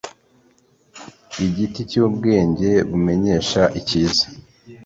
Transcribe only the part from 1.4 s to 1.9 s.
igiti